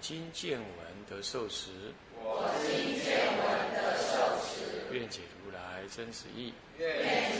[0.00, 0.68] 今见闻
[1.08, 1.70] 得受持。
[2.16, 3.44] 我今见闻
[3.74, 4.12] 得受
[4.46, 4.94] 持。
[4.94, 6.54] 愿解如来真实义。
[6.78, 6.88] 愿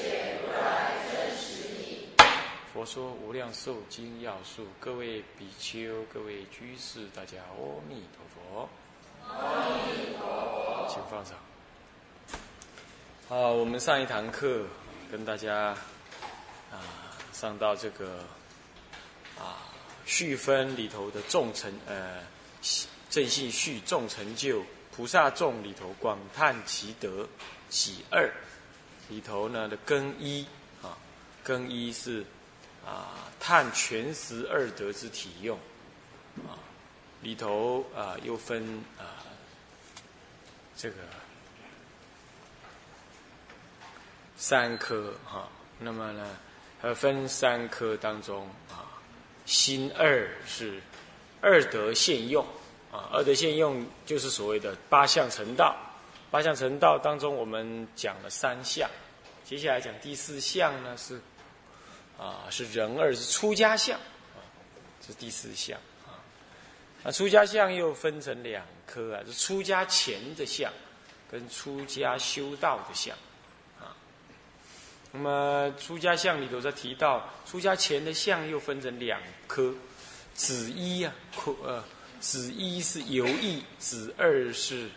[0.03, 2.07] 解如来真实义。
[2.73, 8.69] 佛说无量寿经要素，各位比丘、各位居士，大家阿弥陀佛。
[9.27, 10.87] 阿弥陀佛。
[10.93, 11.35] 请放上。
[13.27, 14.67] 好，我们上一堂课
[15.11, 15.75] 跟大家
[16.71, 16.79] 啊
[17.33, 18.19] 上到这个
[19.39, 19.59] 啊
[20.05, 22.21] 序分里头的众成呃
[23.09, 24.63] 正信序众成就
[24.95, 27.29] 菩萨众里头广叹其德
[27.69, 28.31] 喜二
[29.09, 30.47] 里头呢的更一
[30.83, 30.97] 啊
[31.43, 32.25] 更一是
[32.85, 35.59] 啊叹全十二德之体用
[36.49, 36.59] 啊
[37.23, 39.25] 里头啊又分啊
[40.77, 40.97] 这个。
[44.43, 46.27] 三科哈，那么呢，
[46.81, 48.89] 还，分三科当中啊，
[49.45, 50.81] 心二是
[51.41, 52.45] 二德现用
[52.93, 55.77] 啊，二德现用就是所谓的八相成道。
[56.31, 58.89] 八相成道当中，我们讲了三项，
[59.45, 61.21] 接下来讲第四项呢是
[62.17, 64.39] 啊，是人二是出家相啊，
[65.05, 66.23] 是第四项啊。
[67.03, 70.73] 那出家相又分成两科啊，是出家前的相
[71.29, 73.17] 跟出家修道的相。
[73.81, 73.91] 啊
[75.11, 79.75] 那么出家相里头在提到，出家前的相又分成两科，
[80.41, 81.13] 子一啊，
[81.63, 81.85] 呃，
[82.19, 84.89] 子一是游艺，子二是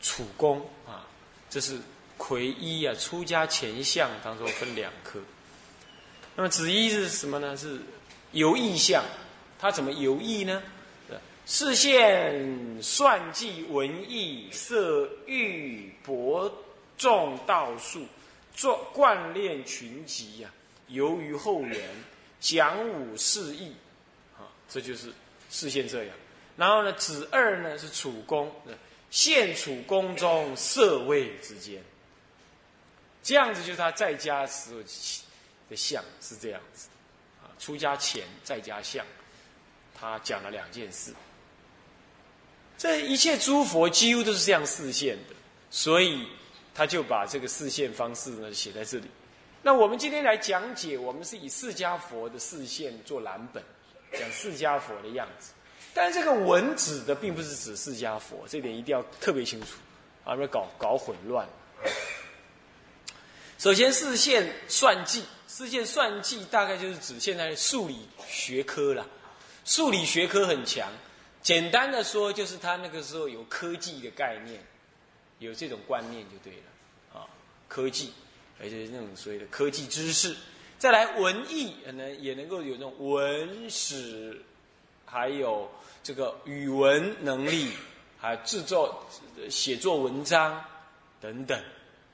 [0.00, 1.06] 楚公啊，
[1.50, 1.78] 这是
[2.16, 5.20] 魁一啊，出家前相当中分两科。
[6.34, 7.54] 那么子一是什么呢？
[7.54, 7.78] 是
[8.32, 9.04] 游艺相，
[9.58, 10.62] 他怎么游艺呢？
[11.44, 16.50] 视线算计文艺，色欲博
[16.96, 18.06] 众道术。
[18.54, 20.50] 做惯练群集呀，
[20.88, 21.78] 由于后援
[22.40, 23.72] 讲武示义，
[24.68, 25.12] 这就是
[25.50, 26.16] 视线这样。
[26.56, 28.52] 然后呢，子二呢是处宫，
[29.10, 31.82] 现处宫中色位之间，
[33.22, 34.80] 这样子就是他在家时候
[35.68, 36.88] 的相是这样子
[37.42, 37.50] 啊。
[37.58, 39.04] 出家前在家相，
[39.94, 41.12] 他讲了两件事。
[42.76, 45.34] 这一切诸佛几乎都是这样视线的，
[45.70, 46.26] 所以。
[46.74, 49.06] 他就把这个视线方式呢写在这里。
[49.62, 53.60] 那我们今天来讲解，我们是以释迦佛的视线做蓝本，
[54.12, 55.52] 讲释迦佛的样子。
[55.94, 59.78] 但这个文指的并不是指释迦佛，这点一定要特别清楚，
[60.24, 61.48] 啊，不要搞搞混乱。
[63.58, 69.06] 首先，视线算计，视线算计大概就是指现在数理学科了。
[69.64, 70.90] 数理学科很强，
[71.42, 74.60] 简单的说，就是他那个时候有科技的概念。
[75.40, 77.22] 有这种观念就对了，啊，
[77.68, 78.12] 科技，
[78.60, 80.34] 而且那种所谓的科技知识，
[80.78, 84.40] 再来文艺可，能也能够有这种文史，
[85.04, 85.68] 还有
[86.02, 87.72] 这个语文能力，
[88.18, 89.04] 还制作
[89.50, 90.64] 写作文章
[91.20, 91.58] 等等，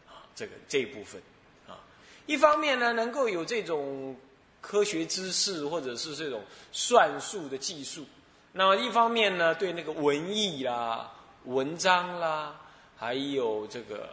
[0.08, 1.20] 啊，这个这一部分，
[1.68, 1.78] 啊，
[2.26, 4.16] 一方面呢，能够有这种
[4.60, 6.42] 科学知识或者是这种
[6.72, 8.04] 算术的技术，
[8.52, 11.12] 那么一方面呢，对那个文艺啦、
[11.44, 12.60] 文章啦。
[12.96, 14.08] 还有这个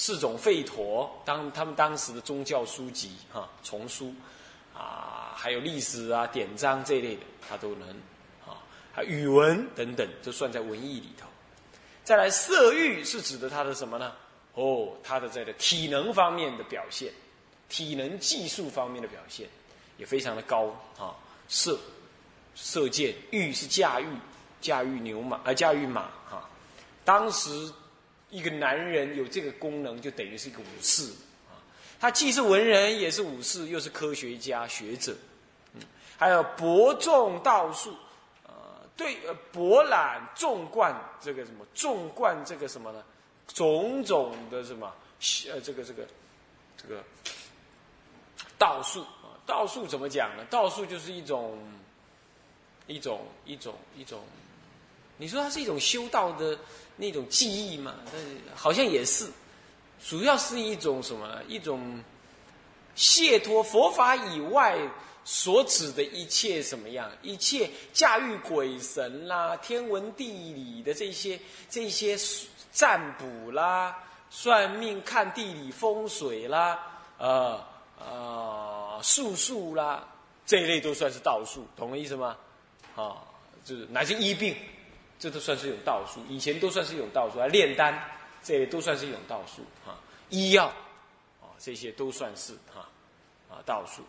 [0.00, 4.14] 四种吠陀，当他们当时的宗教书籍哈丛书
[4.72, 7.88] 啊，还有历史啊典章这一类的，他都能
[8.46, 8.62] 啊，
[8.94, 11.26] 还语文等等，都算在文艺里头。
[12.04, 14.12] 再来色欲是指的他的什么呢？
[14.54, 17.12] 哦，他的这个体能方面的表现，
[17.68, 19.48] 体能技术方面的表现
[19.96, 20.66] 也非常的高
[20.96, 21.10] 啊。
[21.48, 21.76] 射
[22.54, 24.06] 射箭，御是驾驭
[24.60, 26.48] 驾驭牛马啊，驾驭马哈，
[27.04, 27.50] 当时。
[28.30, 31.04] 一个男人有这个功能，就等于是一个武士
[31.48, 31.56] 啊。
[31.98, 35.16] 他既是文人，也是武士，又是科学家、学者。
[35.74, 35.80] 嗯，
[36.18, 37.94] 还有博众道术，
[38.46, 38.52] 呃，
[38.96, 43.02] 对，呃，博览众贯这个什么，众贯这个什么呢？
[43.48, 44.92] 种种的什么，
[45.50, 46.06] 呃，这个这个
[46.76, 47.02] 这个
[48.58, 50.44] 道术啊，道术怎么讲呢？
[50.50, 51.58] 道术就是一种
[52.86, 54.20] 一种一种一种，
[55.18, 56.58] 你说它是一种修道的。
[57.00, 58.26] 那种记忆嘛，但是
[58.56, 59.30] 好像也是，
[60.04, 61.40] 主要是一种什么？
[61.46, 62.02] 一种
[62.96, 64.76] 解脱佛法以外
[65.24, 67.08] 所指的一切什么样？
[67.22, 71.38] 一切驾驭鬼神啦、天文地理的这些、
[71.70, 72.18] 这些
[72.72, 73.96] 占卜啦、
[74.28, 76.80] 算命看地理风水啦、
[77.18, 77.64] 呃
[77.98, 80.04] 呃术数啦，
[80.44, 82.36] 这一类都算是道术，懂我意思吗？
[82.96, 83.22] 啊，
[83.64, 84.56] 就是哪些医病，
[85.18, 86.20] 这都算是一种道术。
[86.28, 87.98] 以前都算是一种道术，啊，炼丹
[88.42, 89.98] 这也都算是一种道术啊，
[90.30, 90.66] 医药
[91.40, 92.88] 啊这些都算是哈
[93.50, 94.02] 啊道术。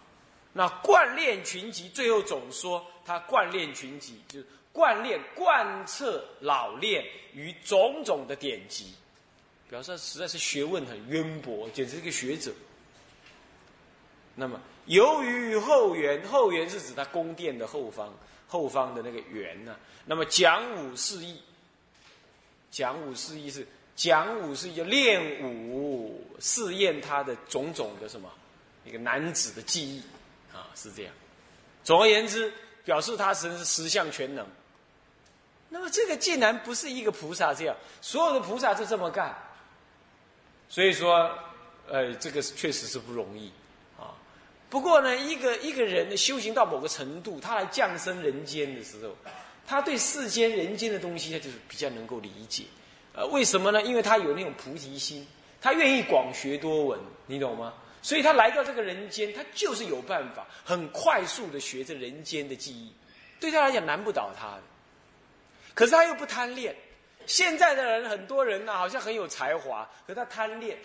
[0.52, 8.94] 那贯练群集，最后总说他贯练群集，就是贯练贯彻老练于种种的典籍，
[9.70, 12.52] 表示实在是学问很渊博，简直是个学者。
[14.36, 18.12] 那么由于后园，后园是指他宫殿的后方，
[18.50, 19.78] 后方的那个圆呢？
[20.06, 21.40] 那么讲武示意，
[22.72, 23.66] 讲武示意是
[23.96, 28.28] 讲武是就练武试验他的种种的什么
[28.84, 30.04] 一个男子的技艺。
[30.52, 31.14] 啊，是这样。
[31.84, 32.52] 总而言之，
[32.84, 34.46] 表示他神是十相全能。
[35.70, 39.38] 那么这个竟然不是一个菩萨这样，所有的菩萨就这么干。
[40.68, 41.32] 所以说，
[41.88, 43.52] 呃，这个确实是不容易。
[44.70, 49.16] 不过呢，一个一个人的修行到某个程度，他来降生人间的时候，
[49.66, 52.66] 他对世间人间的东西，他就是比较能够理解。
[53.14, 53.82] 呃，为什么呢？
[53.82, 55.28] 因为他有那种菩提心，
[55.60, 57.74] 他愿意广学多闻，你懂吗？
[58.02, 62.94] 所以他来到这个人间，他就是有办法很快速的学这人间的记忆，
[63.40, 64.62] 对他来讲难不倒他的。
[65.74, 66.76] 可是他又不贪恋。
[67.26, 70.78] 现在的人很多人呢，好像很有才华，可他贪恋，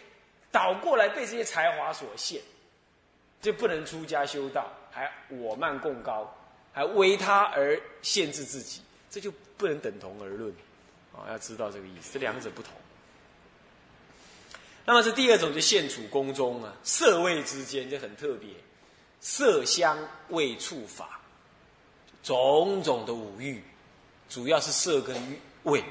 [0.50, 2.40] 倒过来被这些才华所限，
[3.44, 6.35] 就不能出家修道，还我慢共高，
[6.73, 8.81] 还为他而限制自己，
[9.11, 10.50] 这就不能等同而论。
[11.12, 12.73] 啊，要知道这个意思，这两者不同。
[14.87, 18.49] 那么这第二种就现处宫中啊，色味之间就很特别，
[19.20, 19.99] 色香
[20.31, 21.20] 味触法，
[22.23, 23.62] 种种的五欲，
[24.31, 25.14] 主要是色跟
[25.64, 25.85] 味，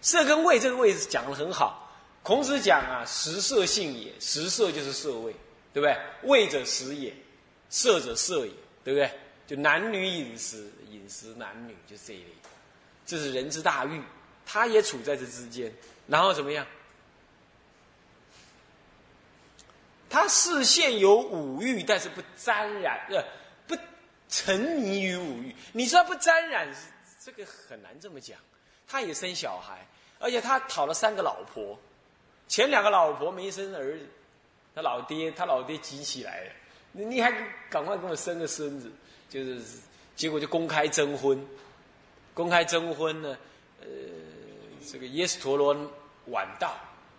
[0.00, 1.94] 色跟味这个位置讲的很好。
[2.22, 5.36] 孔子讲啊，食色性也，食色就是色味，
[5.74, 5.96] 对不对？
[6.22, 7.12] 味者食也，
[7.68, 9.10] 色者色也，对不对？
[9.46, 12.30] 就男女饮食，饮食男女就这一类，
[13.04, 14.00] 这是人之大欲，
[14.46, 15.70] 他也处在这之间，
[16.06, 16.66] 然后怎么样？
[20.08, 23.22] 他视线有五欲，但是不沾染，呃，
[23.66, 23.76] 不
[24.28, 25.54] 沉迷于五欲。
[25.72, 26.72] 你说不沾染，
[27.20, 28.38] 这个很难这么讲。
[28.86, 29.84] 他也生小孩，
[30.20, 31.76] 而且他讨了三个老婆，
[32.46, 34.06] 前两个老婆没生儿子，
[34.74, 36.50] 他老爹他老爹急起来了，
[36.92, 37.32] 你你还
[37.70, 38.90] 赶快给我生个孙子，
[39.28, 39.60] 就是
[40.16, 41.40] 结果就公开征婚，
[42.32, 43.36] 公开征婚呢，
[43.80, 43.86] 呃，
[44.90, 45.76] 这个耶斯陀罗
[46.26, 46.74] 晚到，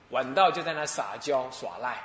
[0.09, 2.01] 晚到就在那撒娇耍赖。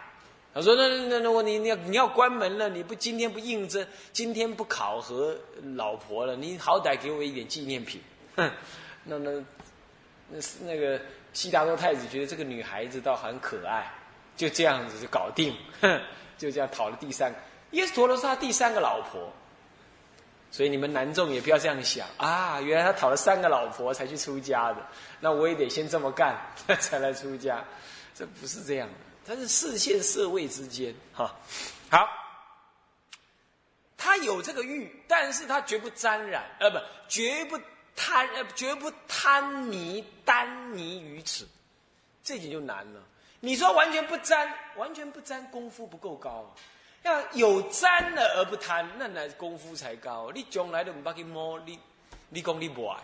[0.53, 5.39] 他说：“那那那我你你要你要关门了，你不今天不应征，今天不考核
[5.77, 8.01] 老婆了，你好歹给我一点纪念品。”
[8.35, 8.51] 哼，
[9.05, 9.31] 那那
[10.29, 11.01] 那是那个
[11.33, 13.89] 悉达多太子觉得这个女孩子倒很可爱，
[14.41, 16.01] 就这样子就搞定，哼，
[16.39, 17.39] 就这样讨了第三个。
[17.73, 19.31] 耶稣陀罗是他第三个老婆，
[20.51, 22.59] 所以你们男众也不要这样想啊！
[22.63, 24.77] 原来他讨了三个老婆才去出家的，
[25.21, 26.41] 那我也得先这么干
[26.81, 27.63] 才来出家，
[28.15, 28.95] 这不是这样的。
[29.27, 31.37] 它是视线色位之间，哈，
[31.91, 32.09] 好，
[33.99, 36.79] 他有这个欲，但是他绝不沾染，呃，不，
[37.09, 37.61] 绝不
[37.95, 41.47] 贪，呃，绝不贪迷耽迷于此，
[42.25, 43.03] 这点就难了。
[43.41, 46.55] 你说完全不沾，完全不沾，功夫不够高。
[47.03, 50.31] 要有沾了而不贪，那乃功夫才高。
[50.35, 51.79] 你将来都唔把去摸，你
[52.29, 52.99] 你讲你不爱，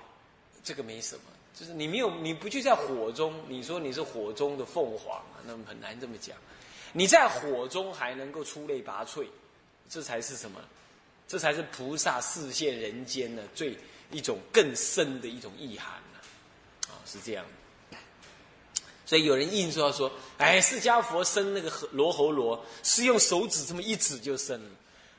[0.62, 1.22] 这个没什么。
[1.54, 3.34] 就是你没有，你不就在火中？
[3.48, 6.36] 你说你是火中的凤凰啊，那么很难这么讲。
[6.92, 9.26] 你在火中还能够出类拔萃，
[9.88, 10.60] 这才是什么？
[11.26, 13.74] 这才是菩萨视现人间的最
[14.10, 16.18] 一种更深的一种意涵呢。
[16.88, 17.44] 啊，是这样。
[19.06, 24.70] 所以有人硬说说，哎，释迦佛生那个罗喉罗是用手指这么一指就生了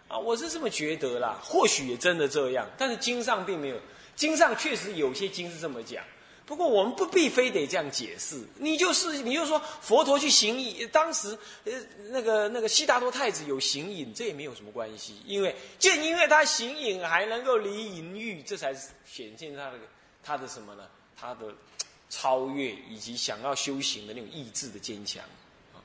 [0.10, 1.40] 啊，我是这么觉得啦。
[1.42, 3.78] 或许也真的这样，但是经上并没有，
[4.16, 6.04] 经上确实有些经是这么讲。
[6.46, 11.74] 不过我们不必非得这样解释，你就是你就说佛陀去行隐，当时呃
[12.10, 18.74] 那个那个悉达多太子有行隐，这也没有什么关系，因为正因为他行隐还能够离淫欲，这才
[19.06, 19.78] 显现他的
[20.24, 20.84] 他的什么呢？
[21.20, 21.54] 他的
[22.10, 25.24] 超越以及想要修行的那种意志的坚强
[25.74, 25.82] 啊。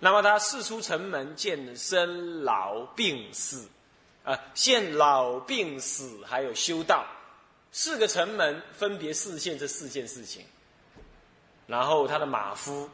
[0.00, 3.68] 那么他四出城门见生老病死，
[4.24, 7.06] 啊，现老病死还有修道。
[7.72, 10.44] 四个城门分别示现这四件事情，
[11.66, 12.88] 然后他的马夫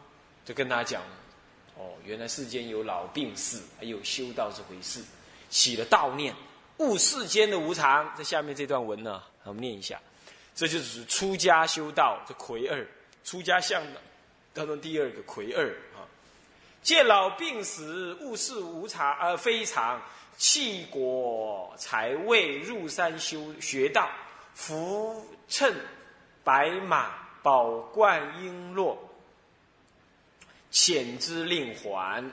[0.44, 1.02] 就跟他讲
[1.78, 5.00] ：“哦，原来世间有老病死，还有修道这回事。
[5.50, 6.35] 起了悼念，
[6.78, 8.12] 悟世间的无常。
[8.16, 10.00] 在下面这段文呢，我们念一下，
[10.54, 12.87] 这就是出家修道这魁二，
[13.25, 13.82] 出家相
[14.52, 16.04] 当中第二个魁二啊。
[16.82, 20.02] 见老病死，物事无常，呃，非常，
[20.37, 24.11] 弃果财位，入山修学道，
[24.54, 25.73] 扶乘
[26.44, 28.97] 白马，宝冠璎珞，
[30.73, 32.25] 遣之令还。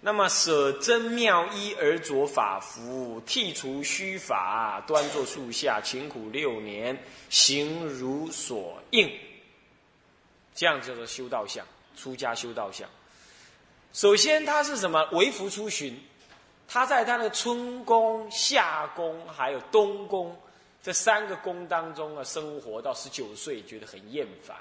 [0.00, 6.96] 那么舍真妙衣而着法服，剔除虚法，端坐树下，勤苦六年，
[7.28, 9.10] 行如所应。
[10.54, 12.88] 这样叫做修道相，出家修道相。
[13.92, 15.04] 首先，他是什么？
[15.12, 16.00] 为福出巡，
[16.68, 20.36] 他在他的春宫、夏宫还有冬宫
[20.80, 24.56] 这三个宫当中啊，生活到十九岁，觉得很厌烦。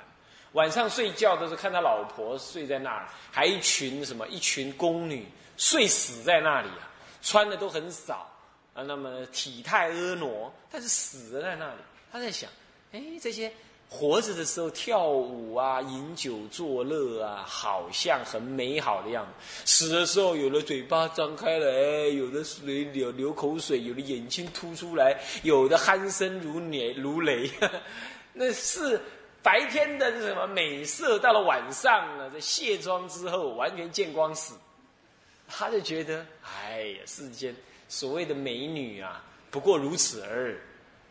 [0.58, 5.24] 晚上睡觉都是看他老婆睡在那儿，还一群什么一群宫女
[5.56, 6.90] 睡死在那里啊，
[7.22, 8.28] 穿的都很少
[8.74, 11.80] 啊，那么体态婀娜，但是死在那里。
[12.12, 12.50] 他在想，
[12.92, 13.54] 哎，这些。
[13.88, 19.32] 活着的时候跳舞啊，饮酒作乐啊，好像很美好的样子。
[19.64, 21.70] 死的时候，有的嘴巴张开来，
[22.10, 27.48] 有的水流流口水，有的眼睛凸出来，有的鼾声如雷如雷。
[28.34, 29.02] 那是
[29.42, 34.56] 白天的什么美色，到了晚上呢，在卸妆之后，完全见光死。
[35.48, 37.56] 他就觉得，哎呀，世间
[37.88, 40.56] 所谓的美女啊，不过如此而已，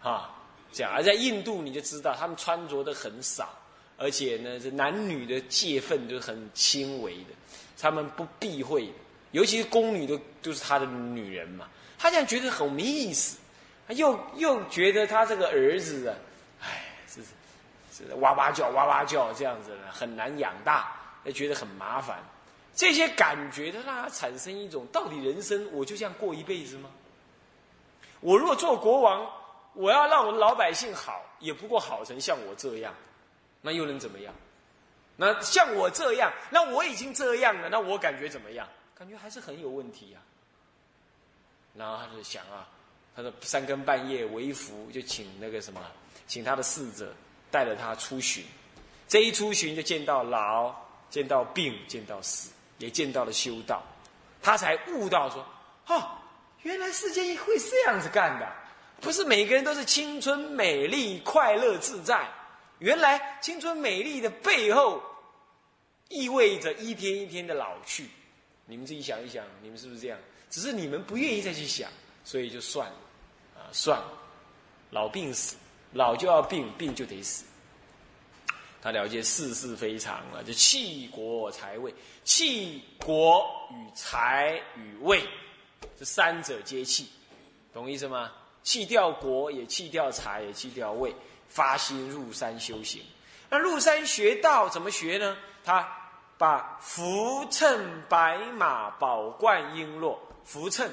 [0.06, 0.32] 啊。
[0.72, 3.48] 讲，而在印度你就知道，他们穿着的很少，
[3.96, 7.30] 而且呢，这男女的界分都很轻微的，
[7.80, 8.92] 他们不避讳，
[9.30, 11.66] 尤其是宫女都都是他的女人嘛。
[11.96, 13.38] 他这样觉得很没意思，
[13.88, 16.16] 又又觉得他这个儿子啊，
[18.16, 20.92] 哇哇叫哇哇叫这样子的，很难养大，
[21.24, 22.18] 也觉得很麻烦。
[22.74, 26.90] 这些感觉，都让他产生一种：到底人生我就这样过一辈子吗？
[28.20, 29.30] 我如果做国王。
[29.78, 32.94] 我要让我的老百姓好，也不过好成像我这样，
[33.60, 34.32] 那又能怎么样？
[35.16, 38.66] 那像我这样，那我已经这样了，那我感觉怎么样？
[38.98, 40.20] 感觉还是很有问题呀。
[41.74, 42.66] 然后他就想啊，
[43.14, 45.78] 他说三更半夜为福，就请那个什么，
[46.26, 47.12] 请他的侍者
[47.56, 48.44] 带着他出巡。
[49.08, 50.74] 这一出巡就见到老，
[51.08, 53.82] 见到病，见到死，也见到了修道，
[54.42, 55.42] 他才悟到说：
[55.86, 56.06] 哦，
[56.64, 58.46] 原来世界会这样子干的。
[59.00, 62.28] 不是每个人都是青春美丽、快乐自在。
[62.80, 65.02] 原来青春美丽的背后，
[66.10, 68.10] 意味着一天一天的老去。
[68.66, 70.18] 你们自己想一想，你们是不是这样？
[70.50, 71.88] 只是你们不愿意再去想，
[72.22, 72.96] 所以就算了，
[73.56, 74.12] 啊，算了，
[74.90, 75.56] 老病死，
[75.96, 77.44] 老就要病，病就得死。
[78.82, 85.26] 他了解世事非常了，就弃国财位，弃国与财与位，
[85.98, 87.08] 这三者皆弃，
[87.72, 88.30] 懂意思吗？
[88.62, 91.12] 弃掉国，也弃掉财，也弃掉位，
[91.48, 93.02] 发心入山修行。
[93.48, 95.36] 那入山学道怎么学呢？
[95.64, 95.88] 他
[96.38, 100.88] 把扶乘白马、宝冠璎珞，扶乘，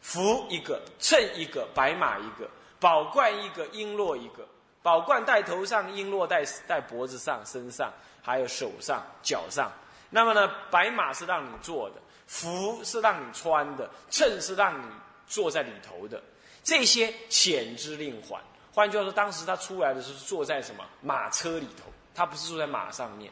[0.00, 2.48] 扶一个，乘一个，白马一个，
[2.80, 4.46] 宝冠一个，璎珞一个。
[4.82, 7.92] 宝冠戴头上，璎珞戴戴脖子上、身上，
[8.22, 9.70] 还有手上、脚上。
[10.10, 14.86] 那么呢，白马是让你坐的，服是让你穿的，乘是让你。
[15.28, 16.22] 坐在里头的
[16.62, 18.40] 这些遣之令缓，
[18.72, 21.90] 换句话说，当时他出来的时候坐在什么马车里头？
[22.14, 23.28] 他不是坐在马上面，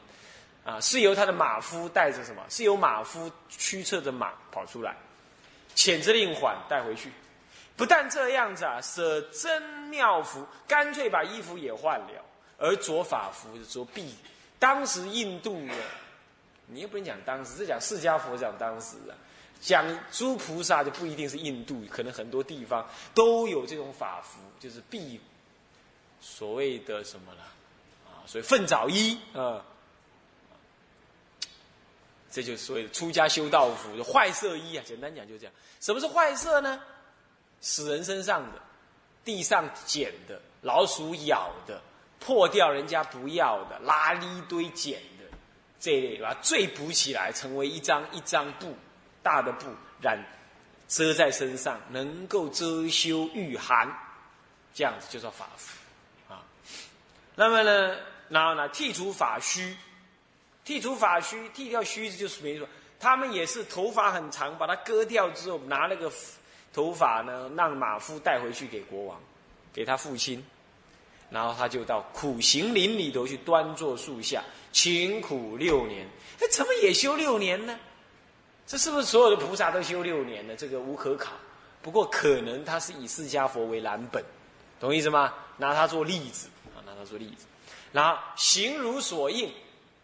[0.64, 2.42] 啊，是由他的马夫带着什么？
[2.48, 4.96] 是由马夫驱策着马跑出来，
[5.76, 7.12] 遣之令缓带回去。
[7.76, 12.24] 不但这样子啊，舍真妙服，干脆把衣服也换了，
[12.58, 14.14] 而着法服，着臂。
[14.58, 15.74] 当时印度的，
[16.68, 19.12] 你又不能讲当时，是讲释迦佛讲当时啊。
[19.60, 25.18] 讲诸菩萨就不一定是印度，可能很多地方都有这种法服，就是避
[26.20, 27.42] 所谓的什么了
[28.06, 28.20] 啊？
[28.26, 29.64] 所以粪澡衣啊，
[32.30, 34.84] 这就是所谓的出家修道服，就坏色衣啊。
[34.86, 35.52] 简单讲就这样。
[35.80, 36.82] 什么是坏色呢？
[37.64, 38.60] 死人身上的、
[39.24, 41.80] 地上捡的、老鼠咬的、
[42.20, 45.24] 破掉人家不要的、拉一堆捡的
[45.80, 48.76] 这一类，把它缀补起来，成为一张一张布。
[49.24, 49.64] 大的布
[50.02, 50.22] 染
[50.86, 53.90] 遮在身上，能够遮羞御寒，
[54.74, 55.78] 这样子就叫法服
[56.28, 56.44] 啊。
[57.34, 57.96] 那么呢，
[58.28, 59.74] 然后呢，剔除法须，
[60.66, 62.68] 剔除法须，剃掉须子就是没说，
[63.00, 66.12] 他们也是头发很长，把它割掉之后，拿那个
[66.74, 69.20] 头发呢，让马夫带回去给国王，
[69.72, 70.44] 给他父亲，
[71.30, 76.04] 然后他就到苦行林里头去端坐树下，勤苦六年。
[76.40, 77.78] 哎，怎么也修六年呢？
[78.66, 80.56] 这是不是所有的菩萨都修六年呢？
[80.56, 81.30] 这个无可考。
[81.80, 84.24] 不过可能他是以释迦佛为蓝本，
[84.80, 85.32] 懂意思吗？
[85.56, 87.46] 拿他做例子啊，拿他做例子。
[87.92, 89.52] 然后行如所应，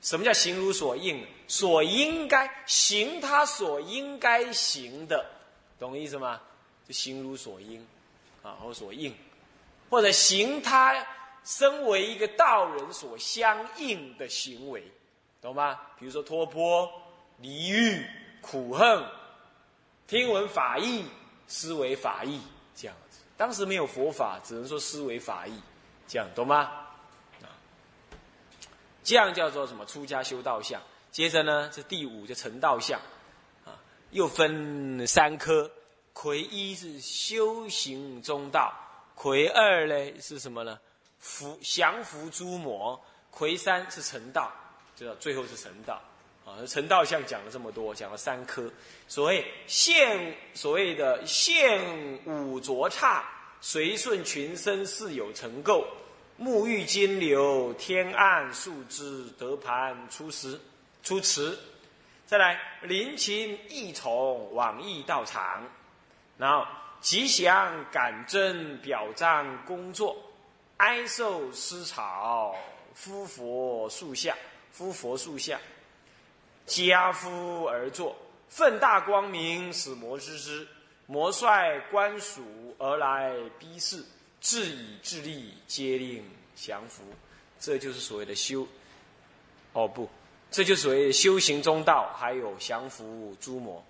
[0.03, 1.27] 什么叫行如所应？
[1.49, 5.27] 所应该行他所应该行的，
[5.81, 6.41] 懂意思吗？
[6.93, 7.87] 行如所应
[8.43, 9.15] 啊，或所应，
[9.89, 11.07] 或者行他
[11.45, 14.83] 身为一个道人所相应的行为，
[15.41, 15.81] 懂吗？
[15.99, 16.91] 比如说托钵、
[17.39, 18.07] 离欲、
[18.41, 19.05] 苦恨、
[20.07, 21.05] 听闻法义、
[21.47, 22.41] 思维法义
[22.75, 23.21] 这样子。
[23.37, 25.59] 当时没有佛法，只能说思维法义，
[26.07, 26.57] 这样懂吗？
[27.43, 27.49] 啊
[29.03, 29.85] 这样叫做什么？
[29.87, 30.81] 出家修道相。
[31.11, 33.01] 接着呢，这第五就成道相，
[33.65, 33.75] 啊，
[34.11, 35.69] 又分三科。
[36.21, 38.75] 魁一是修行中道，
[39.15, 40.79] 魁二呢是什么呢？
[41.19, 43.01] 伏降伏诸魔。
[43.31, 44.53] 魁三是成道，
[44.95, 45.99] 就最后是成道。
[46.45, 48.71] 啊，成道相讲了这么多，讲了三科。
[49.09, 51.83] 所谓现，所谓的现
[52.27, 53.25] 五浊刹，
[53.63, 55.83] 随顺群生，事有成垢。
[56.39, 60.61] 沐浴金流，天暗树枝得盘出时
[61.03, 61.59] 出池，
[62.27, 65.67] 再来临琴异虫往诣道场，
[66.41, 66.67] 然后
[67.01, 70.17] 吉祥感真表彰工作，
[70.79, 72.57] 哀受思草
[72.95, 74.35] 夫佛树下
[74.73, 75.61] 夫佛树下，
[76.65, 78.17] 家夫而坐，
[78.49, 80.67] 奋大光明使魔知之，
[81.05, 82.43] 魔率官属
[82.79, 84.03] 而来逼视。
[84.41, 86.25] 自以自力皆令
[86.57, 87.03] 降服，
[87.59, 88.67] 这就是所谓的修。
[89.75, 90.09] 哦不，
[90.51, 93.85] 这就所谓修行中道，还有降服诸魔。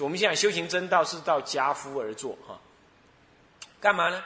[0.00, 2.58] 我们现在修行真道是到家夫而坐哈，
[3.80, 4.22] 干嘛呢？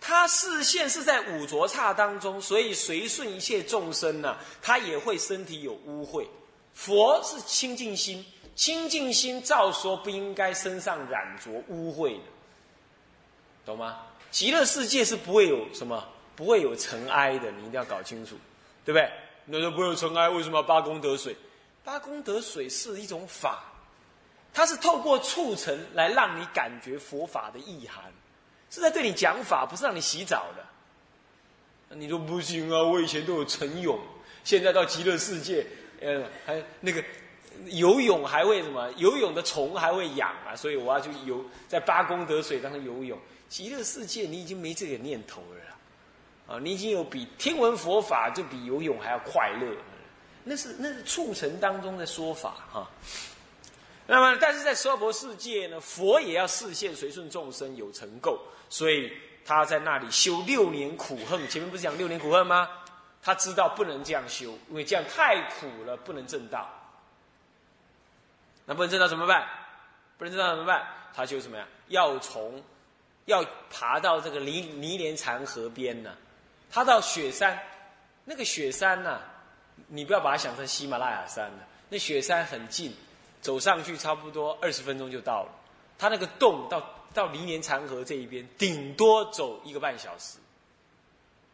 [0.00, 6.26] 他视线是在五浊刹当中，所以随顺一切众生呢，他也会身体有污秽。
[6.72, 8.24] 佛是清净心，
[8.54, 12.22] 清净心照说不应该身上染着污秽的。
[13.64, 14.00] 懂吗？
[14.30, 16.02] 极乐世界是不会有什么，
[16.34, 18.36] 不会有尘埃的，你一定要搞清楚，
[18.84, 19.10] 对不对？
[19.44, 21.36] 那就不会有尘埃，为什么要八功德水？
[21.84, 23.64] 八功德水是一种法，
[24.52, 28.04] 它是透过促成来让你感觉佛法的意涵，
[28.70, 31.96] 是在对你讲法，不是让你洗澡的。
[31.96, 33.98] 你说不行啊，我以前都有晨泳，
[34.44, 35.66] 现在到极乐世界，
[36.00, 37.02] 呃，还那个。
[37.66, 38.90] 游泳还会什么？
[38.96, 43.18] 游泳的虫还会痒啊，所以我要去游在八功德水当中游泳。
[43.50, 49.76] 极乐世界你已经没这个念头了，啊，你已经有比听闻佛法就比游泳还要快乐，
[50.42, 52.88] 那是那是促成当中的说法哈。
[54.10, 58.36] 那么，但是在娑婆世界呢，佛也要视现随顺众生有成垢，
[58.68, 59.12] 所以
[59.44, 61.48] 他在那里修六年苦恨。
[61.48, 62.68] 前面不是讲六年苦恨吗？
[63.22, 66.68] 他知道不能这样修，因为这样太苦了，不能正道。
[68.66, 69.46] 那不能正道怎么办？
[70.18, 70.84] 不能正道怎么办？
[71.14, 71.64] 他就什么呀？
[71.86, 72.60] 要从，
[73.26, 76.16] 要爬到这个泥泥莲禅河边呢。
[76.68, 77.56] 他到雪山，
[78.24, 79.20] 那个雪山呢，
[79.86, 81.58] 你不要把它想成喜马拉雅山了。
[81.88, 82.92] 那雪山很近，
[83.40, 85.52] 走上去差不多二十分钟就到了。
[85.98, 90.38] 他那个洞到到泥莲禅河这一边，顶多走一个半小时，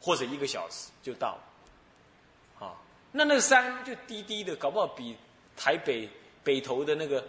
[0.00, 2.66] 或者一个小时就到了。
[2.66, 2.74] 啊，
[3.12, 5.16] 那那个山就低低的，搞不好比
[5.56, 6.08] 台北。
[6.44, 7.26] 北头的那个，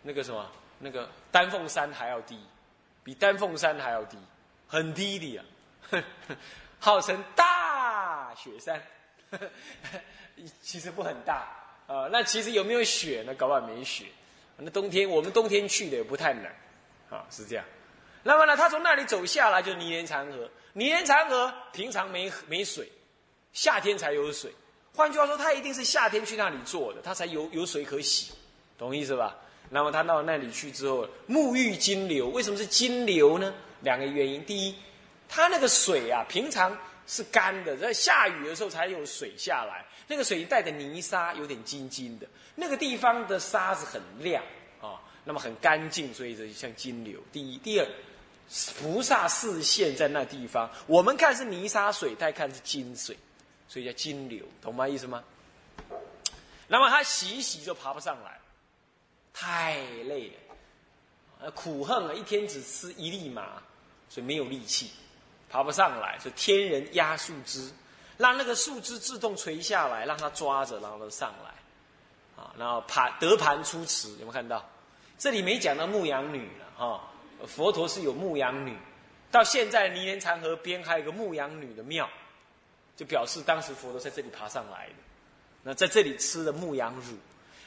[0.00, 2.40] 那个什么，那个丹凤山还要低，
[3.04, 4.16] 比丹凤山还要低，
[4.66, 5.44] 很低的呀，
[6.80, 8.82] 号称大雪山，
[10.62, 11.46] 其实不很大
[11.86, 12.08] 啊。
[12.10, 13.34] 那其实有没有雪呢？
[13.34, 14.04] 搞不好没雪。
[14.58, 16.44] 那冬天我们冬天去的也不太冷，
[17.10, 17.64] 啊，是这样。
[18.22, 22.90] 那么呢，他从那里走下来就是泥莲长河，泥莲长河平常没没水，
[23.52, 24.50] 夏天才有水。
[24.94, 28.32] 换句话说，他一定是夏天去那里做的，他才有有水可洗。
[28.78, 29.36] 懂意思吧？
[29.68, 33.52] 那么他到那里去之后，沐浴金流，为什么是金流呢？
[33.82, 34.74] 两个原因：第一，
[35.28, 42.26] 他那个水啊，平常是干的，在下雨的时候才有水下来，那个水带着泥沙，有点金金的。
[42.54, 44.42] 那个地方的沙子很亮
[44.80, 47.20] 啊，那么很干净，所以这像金流。
[47.32, 47.86] 第一，第二，
[48.80, 53.16] 菩萨视线在那地方，我们看是泥沙水，他看是金水，
[53.68, 54.88] 所以叫金流，懂吗？
[54.88, 55.22] 意思吗？
[56.68, 58.40] 那么他洗一洗就爬不上来。
[59.38, 60.34] 太累了，
[61.40, 63.62] 呃，苦恨啊，一天只吃一粒麻，
[64.08, 64.90] 所以没有力气，
[65.48, 66.18] 爬不上来。
[66.22, 67.70] 就天人压树枝，
[68.16, 74.64] 让那个树枝自动垂下来，让它抓着，然后它上来，啊，然后盘得盘出池，有没有看到？
[75.18, 77.00] 这里没讲到牧羊女了哈，
[77.46, 78.76] 佛陀是有牧羊女，
[79.30, 82.06] 到现在泥莲禅河边还有个牧羊女的庙，
[82.96, 84.94] 就表示当时佛陀在这里爬上来的，
[85.62, 87.16] 那在这里吃了牧羊乳。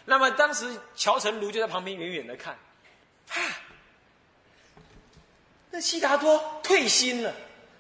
[0.06, 2.56] 那么当时乔成儒就在旁边远远的看，
[3.28, 3.42] 哈，
[5.72, 7.34] 那悉达多退心了，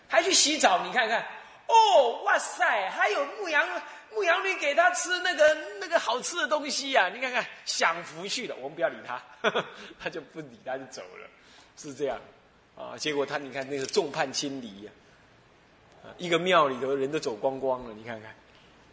[0.09, 1.25] 还去洗澡，你看看，
[1.67, 3.65] 哦，哇塞，还有牧羊
[4.13, 9.23] 牧羊女给他吃那个那个好吃的东西呀，你看看享福去了，我们不要理他，
[9.97, 11.27] 他就不理他就走了，
[11.77, 12.19] 是这样，
[12.75, 14.91] 啊，结果他你看那个众叛亲离呀。
[16.17, 18.33] 一个庙里头人都走光光了，你看看，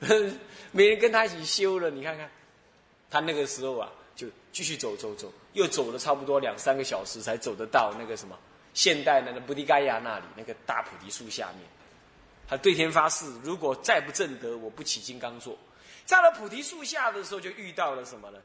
[0.70, 2.28] 没人跟他一起修了，你看看，
[3.10, 8.38] 他那个时候啊，就继续走走走，又走了差不多两三个小时，才走得到那个什么
[8.76, 11.66] 现代的那布迪盖亚那里那个大菩提树下面。
[12.46, 15.56] 他对天发誓，如果再不正得，我不起金刚座。
[16.04, 18.38] 在了菩提树下的时候，就遇到了什么呢？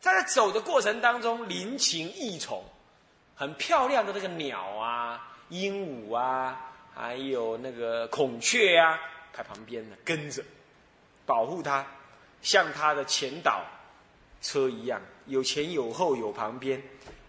[0.00, 2.62] 在走的过程当中，灵禽异宠，
[3.34, 6.70] 很漂亮的那个鸟啊，鹦鹉啊。
[6.94, 9.00] 还有那个孔雀呀，
[9.32, 10.44] 在旁边呢，跟着
[11.26, 11.84] 保护他，
[12.42, 13.64] 像他的前导
[14.40, 16.80] 车一样，有前有后有旁边，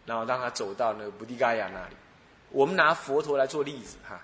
[0.05, 1.95] 然后让他走到那个布迪嘎亚那里。
[2.49, 4.21] 我们拿佛陀来做例子哈。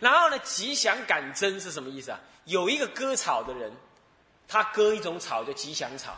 [0.00, 2.20] 然后呢，吉祥感真是什么意思啊？
[2.44, 3.72] 有一个割草的人，
[4.46, 6.16] 他割一种草叫吉祥草，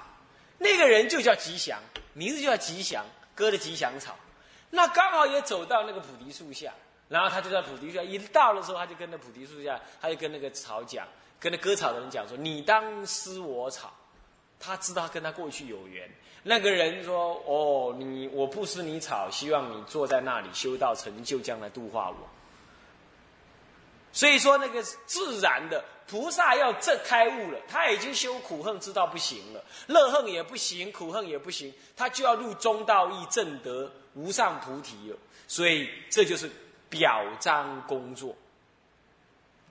[0.59, 1.81] 那个人就叫吉祥，
[2.12, 4.17] 名字就叫吉祥，割的吉祥草。
[4.71, 6.73] 那刚好也走到那个菩提树下。
[7.09, 11.09] 然后他就在菩提树下，一到的时候，他就跟那菩提树下，他就跟那个草讲，
[11.41, 13.91] 跟那割草的人讲说：“你当施我草。”
[14.59, 16.11] 他知道跟他过去有缘。
[16.42, 22.16] 那个人说：“哦，你我不施你草，希望你坐在那里修道成就，将来度化我。”
[24.12, 35.16] 所以说，那个自然的菩萨要正开悟了，他已经修苦恨知道不行了，乐恨也不行，苦恨也不行，他就要入中道义正德无上菩提了。
[35.47, 36.51] 所以这就是。
[36.90, 38.35] 表彰工作，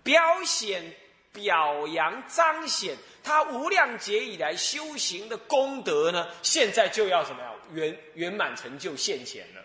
[0.04, 0.93] 表显、
[1.38, 6.28] 表扬、彰显他无量劫以来修行的功德呢？
[6.41, 7.52] 现在就要什么呀？
[7.71, 9.62] 圆圆满成就现前了，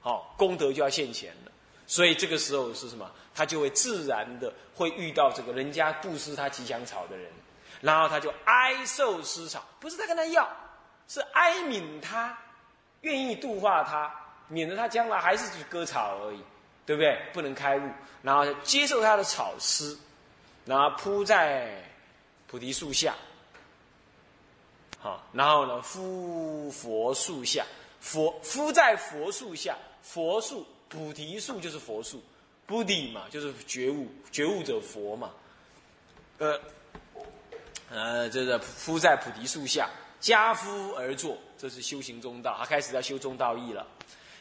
[0.00, 1.52] 好，功德就要现前了。
[1.86, 3.08] 所以这个时候是什么？
[3.34, 7.30] 他就会自然的会遇到这个人家布施他吉祥草的人，
[7.80, 10.48] 然后他就哀受施草，不是在跟他要，
[11.06, 12.36] 是哀悯他，
[13.02, 14.12] 愿意度化他。
[14.48, 16.38] 免得他将来还是去割草而已，
[16.84, 17.18] 对不对？
[17.32, 17.90] 不能开悟，
[18.22, 19.96] 然后接受他的草施，
[20.64, 21.82] 然后铺在
[22.46, 23.14] 菩提树下，
[24.98, 27.66] 好，然后呢，敷佛树下，
[28.00, 32.22] 佛敷在佛树下，佛树菩提树就是佛树，
[32.66, 35.30] 菩提嘛就是觉悟，觉悟者佛嘛，
[36.38, 36.60] 呃，
[37.90, 43.86] 呃，这个敷在菩提树下，家夫而坐，这是修行中道，他开始要修中道义了。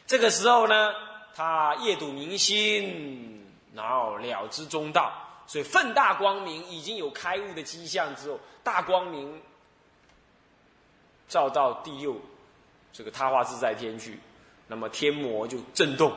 [0.06, 0.94] 这个时候呢，
[1.36, 5.12] 他夜读明心，然后了知中道，
[5.54, 9.40] 所以奋大光明已经有开悟的迹象之后，大光明
[11.28, 12.20] 照到第六
[12.92, 14.20] 这个他化自在天去，
[14.66, 16.12] 那么天魔就震动，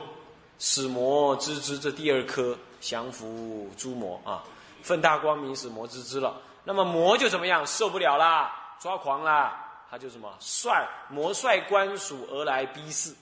[0.57, 4.43] 使魔之之，这第二颗降服诸魔啊，
[4.81, 10.71] 奋大光明使魔之之了，那么魔就怎么样受不了啦，抓狂啦，他就什么率
[11.09, 13.13] 魔率官属而来逼视。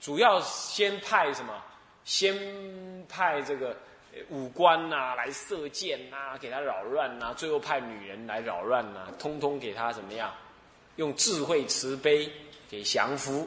[0.00, 1.54] 主要先派什么？
[2.04, 3.76] 先派这个
[4.30, 10.32] 武官呐来射箭呐，给他扰乱呐；最后派女人来扰乱呐，通通给他怎么样？
[10.96, 12.30] 用智慧慈悲
[12.68, 13.46] 给降服。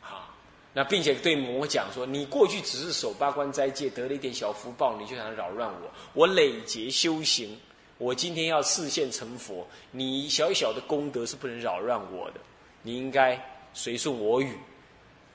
[0.00, 0.32] 好，
[0.72, 5.90] 那并且对魔讲说：你过去只是守八关斋戒，得了一点小福报，你就想扰乱我。
[6.12, 7.58] 我累劫修行，
[7.98, 12.40] 我今天要视现成佛，你小小的功德是不能扰乱我的。
[12.82, 13.36] 你应该
[13.72, 14.56] 随顺我语。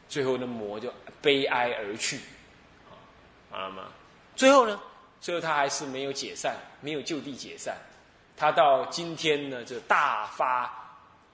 [0.08, 2.20] 最后，那魔就悲哀而去，
[3.52, 3.84] 好了吗？
[4.36, 4.80] 最后呢？
[5.20, 7.78] 最后他还是没有解散，没有就地解散。
[8.36, 10.74] 他到今天呢，就大发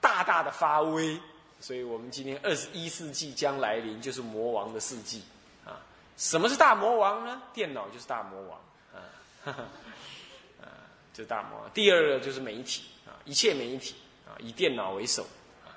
[0.01, 1.17] 大大的发威。
[1.61, 5.23] 所以我们今天二十一世纪将来临，就是魔王的世纪
[5.65, 5.79] 啊！
[6.17, 7.41] 什么是大魔王呢？
[7.53, 8.59] 电脑就是大魔王
[8.93, 8.99] 啊，
[9.45, 9.63] 哈 哈
[10.61, 10.67] 啊，
[11.13, 11.69] 这大魔王。
[11.73, 13.95] 第二个就是媒体啊，一切媒体
[14.27, 15.23] 啊，以电脑为首
[15.65, 15.71] 啊。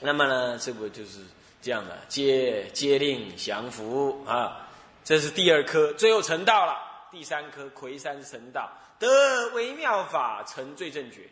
[0.00, 1.20] 那么呢，这不就是？
[1.62, 4.63] 这样的接接令降服啊，
[5.04, 6.76] 这是第二颗，最后成道了。
[7.10, 11.28] 第三颗魁山成道，得微妙法成最正觉。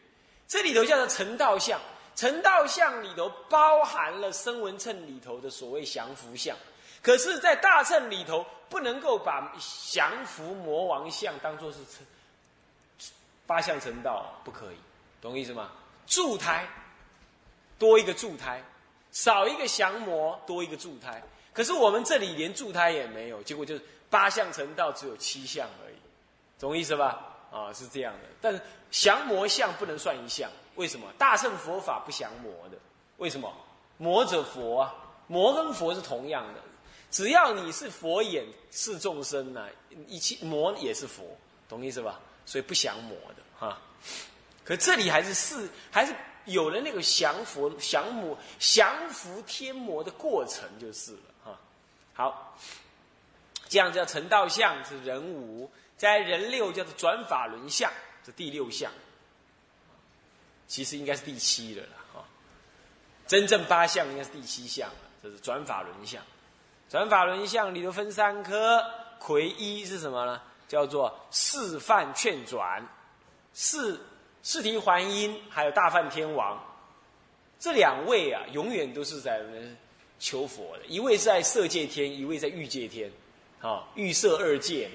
[0.47, 1.81] 这里头叫做成道相，
[2.15, 6.55] 成道相里头包含了声闻称里头的所谓降服相。
[7.03, 9.53] 可是，在大乘里头，不能够把
[9.91, 12.07] 降服魔王相当做是成
[13.47, 14.77] 八相成道，不可以，
[15.21, 15.73] 懂意思吗？
[16.07, 16.69] 助胎
[17.79, 18.63] 多一个助胎。
[19.11, 21.23] 少一个降魔，多一个助胎。
[21.53, 25.95] 可是我们这里连助胎也没有，结果就是八相成道，只有七相而已，
[26.59, 27.29] 懂意思吧？
[27.51, 28.29] 啊，是这样的。
[28.41, 28.61] 但是
[28.91, 31.07] 降魔相不能算一相，为什么？
[31.19, 32.79] 大乘佛法不降魔的，
[33.19, 33.53] 为什么？
[33.99, 34.95] 魔者佛啊，
[35.27, 36.61] 魔跟佛是同样的，
[37.11, 39.69] 只要你是佛眼视众生呢，
[40.09, 41.23] 一切魔也是佛，
[41.69, 42.19] 懂意思吧？
[42.47, 43.79] 所以不降魔的哈。
[44.65, 46.15] 可这里还是是还是
[46.47, 51.32] 有了那个降佛降魔降服天魔的过程就是了。
[52.23, 52.57] 好，
[53.69, 57.91] 这样叫成道相是人五，在人六叫做转法轮相，
[58.23, 58.93] 这第六项，
[60.69, 62.25] 其实应该是第七的了啦哈。
[63.27, 66.23] 真正八项应该是第七项了，这是转法轮相。
[66.89, 68.85] 转法轮相里头分三科，
[69.19, 70.41] 魁一是什么呢？
[70.69, 72.87] 叫做示范劝转，
[73.53, 74.01] 四
[74.45, 76.63] 四提还音，还有大梵天王，
[77.59, 79.43] 这两位啊，永远都是在
[80.23, 80.87] 求佛的。
[80.87, 83.11] 一位在色界天，一位在欲界天，
[83.61, 84.89] 啊，欲色二界。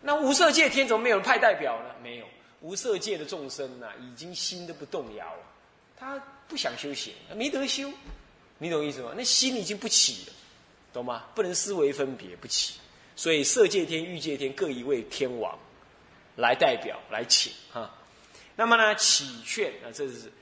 [0.00, 1.94] 那无色界天怎么没有派代表呢？
[2.02, 2.26] 没有，
[2.62, 5.42] 无色界的众生呐，已经心都不动摇了，
[5.94, 7.92] 他不想修行，没得修，
[8.56, 9.12] 你懂意思吗？
[9.14, 10.32] 那心已经不起了，
[10.90, 11.26] 懂吗？
[11.34, 12.80] 不能思维分别，不起。
[13.14, 15.58] 所以色界天、欲界天各一位天王
[16.36, 17.94] 来代表来请哈。
[18.56, 20.32] 那么呢，祈劝啊，这是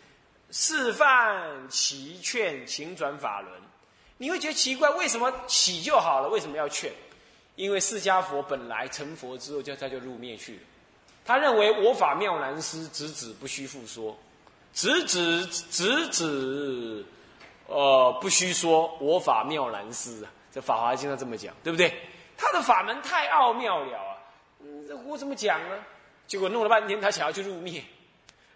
[0.53, 3.61] 示范祈劝，请转法轮。
[4.19, 6.29] 你会觉得奇怪，为什么祈就好了？
[6.29, 6.93] 为什么要劝？
[7.57, 10.61] 因为释迦佛本来成佛之后，就他就入灭去了。
[11.25, 14.17] 他认为我法妙难思，直指不须复说，
[14.73, 17.05] 直指直指，
[17.67, 20.31] 呃，不须说我法妙难思啊。
[20.53, 21.95] 这《法华经》上这么讲，对不对？
[22.37, 24.17] 他的法门太奥妙了啊！
[25.05, 25.77] 我怎么讲呢？
[26.27, 27.83] 结果弄了半天，他想要去入灭。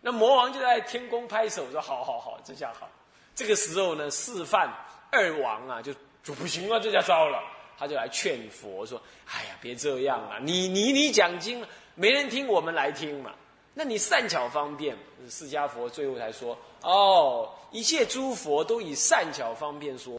[0.00, 2.88] 那魔王就在天宫拍手说：“好好好，这下好。”
[3.34, 4.72] 这个时候呢，示范
[5.12, 5.92] 二王啊，就
[6.24, 7.38] 就不行了，这下糟了。
[7.78, 10.38] 他就来劝佛说：“哎呀，别这样啊！
[10.40, 13.32] 你你你讲经，没人听，我们来听嘛。
[13.74, 14.96] 那你善巧方便，
[15.28, 20.18] 释迦佛最后才说：‘哦，一切诸佛都以善巧方便说。’